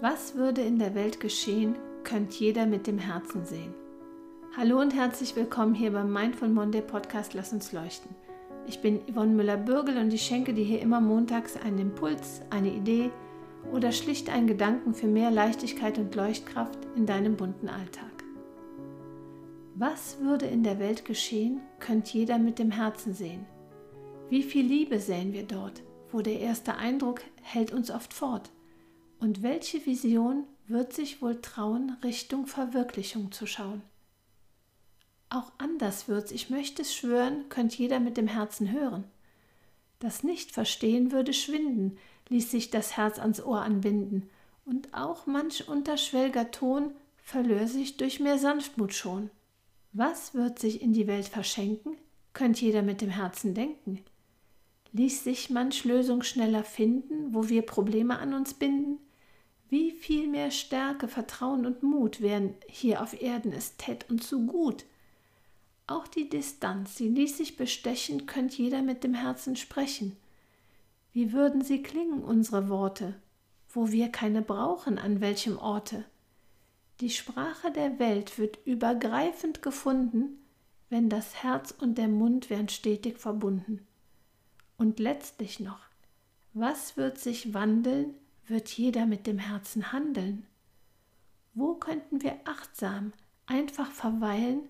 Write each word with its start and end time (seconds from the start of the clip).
Was 0.00 0.36
würde 0.36 0.60
in 0.60 0.78
der 0.78 0.94
Welt 0.94 1.18
geschehen, 1.18 1.74
könnt 2.04 2.32
jeder 2.34 2.66
mit 2.66 2.86
dem 2.86 2.98
Herzen 2.98 3.44
sehen. 3.44 3.74
Hallo 4.56 4.80
und 4.80 4.94
herzlich 4.94 5.34
willkommen 5.34 5.74
hier 5.74 5.90
beim 5.90 6.12
Mindful 6.12 6.46
Monday 6.46 6.82
Podcast 6.82 7.34
Lass 7.34 7.52
uns 7.52 7.72
leuchten. 7.72 8.14
Ich 8.68 8.80
bin 8.80 9.00
Yvonne 9.10 9.34
Müller-Bürgel 9.34 9.98
und 9.98 10.12
ich 10.12 10.22
schenke 10.22 10.54
dir 10.54 10.64
hier 10.64 10.80
immer 10.82 11.00
montags 11.00 11.56
einen 11.56 11.78
Impuls, 11.78 12.42
eine 12.50 12.72
Idee 12.72 13.10
oder 13.72 13.90
schlicht 13.90 14.30
einen 14.30 14.46
Gedanken 14.46 14.94
für 14.94 15.08
mehr 15.08 15.32
Leichtigkeit 15.32 15.98
und 15.98 16.14
Leuchtkraft 16.14 16.78
in 16.94 17.04
deinem 17.04 17.36
bunten 17.36 17.68
Alltag. 17.68 18.22
Was 19.74 20.20
würde 20.20 20.46
in 20.46 20.62
der 20.62 20.78
Welt 20.78 21.06
geschehen, 21.06 21.60
könnt 21.80 22.06
jeder 22.14 22.38
mit 22.38 22.60
dem 22.60 22.70
Herzen 22.70 23.14
sehen. 23.14 23.46
Wie 24.28 24.44
viel 24.44 24.64
Liebe 24.64 25.00
sehen 25.00 25.32
wir 25.32 25.42
dort, 25.42 25.82
wo 26.12 26.20
der 26.20 26.38
erste 26.38 26.76
Eindruck 26.76 27.20
hält 27.42 27.72
uns 27.72 27.90
oft 27.90 28.14
fort. 28.14 28.52
Und 29.20 29.42
welche 29.42 29.84
Vision 29.84 30.44
wird 30.68 30.92
sich 30.92 31.20
wohl 31.20 31.40
trauen, 31.40 31.96
Richtung 32.04 32.46
Verwirklichung 32.46 33.32
zu 33.32 33.46
schauen? 33.46 33.82
Auch 35.30 35.52
anders 35.58 36.08
wird's, 36.08 36.30
ich 36.30 36.50
möchte 36.50 36.82
es 36.82 36.94
schwören, 36.94 37.48
könnt 37.48 37.76
jeder 37.76 38.00
mit 38.00 38.16
dem 38.16 38.28
Herzen 38.28 38.70
hören. 38.70 39.04
Das 39.98 40.22
Nicht-Verstehen 40.22 41.12
würde 41.12 41.32
schwinden, 41.32 41.98
ließ 42.28 42.50
sich 42.50 42.70
das 42.70 42.96
Herz 42.96 43.18
ans 43.18 43.42
Ohr 43.42 43.62
anbinden, 43.62 44.30
und 44.64 44.94
auch 44.94 45.26
manch 45.26 45.66
unterschwelger 45.68 46.50
Ton 46.50 46.92
verlöre 47.16 47.66
sich 47.66 47.96
durch 47.96 48.20
mehr 48.20 48.38
Sanftmut 48.38 48.94
schon. 48.94 49.30
Was 49.92 50.34
wird 50.34 50.58
sich 50.58 50.82
in 50.82 50.92
die 50.92 51.06
Welt 51.06 51.26
verschenken, 51.26 51.96
könnt 52.34 52.60
jeder 52.60 52.82
mit 52.82 53.00
dem 53.00 53.10
Herzen 53.10 53.54
denken. 53.54 54.04
Ließ 54.92 55.24
sich 55.24 55.50
manch 55.50 55.84
Lösung 55.84 56.22
schneller 56.22 56.64
finden, 56.64 57.34
wo 57.34 57.48
wir 57.48 57.62
Probleme 57.62 58.18
an 58.18 58.34
uns 58.34 58.54
binden? 58.54 58.98
Wie 59.70 59.92
viel 59.92 60.28
mehr 60.28 60.50
Stärke, 60.50 61.08
Vertrauen 61.08 61.66
und 61.66 61.82
Mut 61.82 62.22
wären 62.22 62.54
hier 62.68 63.02
auf 63.02 63.20
Erden, 63.20 63.52
es 63.52 63.76
tät 63.76 64.08
uns 64.08 64.28
so 64.28 64.40
gut. 64.40 64.84
Auch 65.86 66.06
die 66.06 66.28
Distanz, 66.28 66.96
sie 66.96 67.08
ließ 67.08 67.36
sich 67.36 67.56
bestechen, 67.56 68.26
könnt 68.26 68.56
jeder 68.56 68.82
mit 68.82 69.04
dem 69.04 69.14
Herzen 69.14 69.56
sprechen. 69.56 70.16
Wie 71.12 71.32
würden 71.32 71.62
sie 71.62 71.82
klingen, 71.82 72.22
unsere 72.22 72.68
Worte, 72.68 73.14
wo 73.68 73.90
wir 73.90 74.10
keine 74.10 74.42
brauchen, 74.42 74.98
an 74.98 75.20
welchem 75.20 75.58
Orte? 75.58 76.04
Die 77.00 77.10
Sprache 77.10 77.70
der 77.70 77.98
Welt 77.98 78.38
wird 78.38 78.58
übergreifend 78.64 79.62
gefunden, 79.62 80.40
wenn 80.90 81.08
das 81.08 81.42
Herz 81.42 81.70
und 81.70 81.98
der 81.98 82.08
Mund 82.08 82.50
wären 82.50 82.68
stetig 82.68 83.18
verbunden. 83.18 83.86
Und 84.78 84.98
letztlich 84.98 85.60
noch, 85.60 85.80
was 86.54 86.96
wird 86.96 87.18
sich 87.18 87.52
wandeln, 87.54 88.14
wird 88.50 88.68
jeder 88.70 89.06
mit 89.06 89.26
dem 89.26 89.38
Herzen 89.38 89.92
handeln. 89.92 90.46
Wo 91.54 91.74
könnten 91.74 92.22
wir 92.22 92.36
achtsam, 92.44 93.12
einfach 93.46 93.90
verweilen 93.90 94.62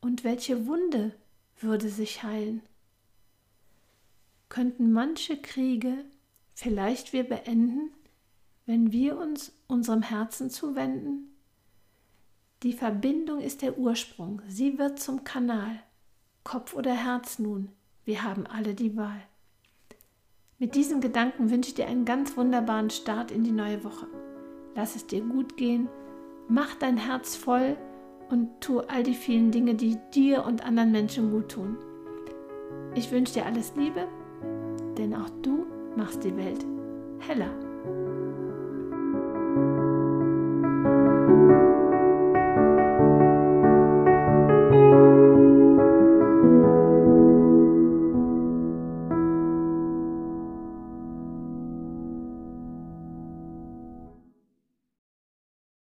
und 0.00 0.24
welche 0.24 0.66
Wunde 0.66 1.14
würde 1.60 1.88
sich 1.88 2.22
heilen? 2.22 2.62
Könnten 4.48 4.92
manche 4.92 5.40
Kriege 5.40 6.04
vielleicht 6.54 7.12
wir 7.12 7.24
beenden, 7.24 7.90
wenn 8.64 8.92
wir 8.92 9.18
uns 9.18 9.52
unserem 9.66 10.02
Herzen 10.02 10.50
zuwenden? 10.50 11.34
Die 12.62 12.72
Verbindung 12.72 13.40
ist 13.40 13.62
der 13.62 13.78
Ursprung, 13.78 14.42
sie 14.48 14.78
wird 14.78 14.98
zum 14.98 15.24
Kanal. 15.24 15.82
Kopf 16.44 16.74
oder 16.74 16.94
Herz 16.94 17.38
nun, 17.38 17.70
wir 18.04 18.22
haben 18.22 18.46
alle 18.46 18.74
die 18.74 18.96
Wahl. 18.96 19.22
Mit 20.58 20.74
diesen 20.74 21.02
Gedanken 21.02 21.50
wünsche 21.50 21.68
ich 21.68 21.74
dir 21.74 21.86
einen 21.86 22.06
ganz 22.06 22.34
wunderbaren 22.34 22.88
Start 22.88 23.30
in 23.30 23.44
die 23.44 23.52
neue 23.52 23.84
Woche. 23.84 24.06
Lass 24.74 24.96
es 24.96 25.06
dir 25.06 25.20
gut 25.20 25.58
gehen, 25.58 25.86
mach 26.48 26.74
dein 26.76 26.96
Herz 26.96 27.36
voll 27.36 27.76
und 28.30 28.48
tu 28.62 28.80
all 28.80 29.02
die 29.02 29.14
vielen 29.14 29.50
Dinge, 29.50 29.74
die 29.74 29.98
dir 30.14 30.46
und 30.46 30.64
anderen 30.64 30.92
Menschen 30.92 31.30
gut 31.30 31.50
tun. 31.50 31.76
Ich 32.94 33.10
wünsche 33.10 33.34
dir 33.34 33.44
alles 33.44 33.74
Liebe, 33.76 34.08
denn 34.96 35.14
auch 35.14 35.28
du 35.42 35.66
machst 35.94 36.24
die 36.24 36.36
Welt 36.38 36.64
heller. 37.18 37.50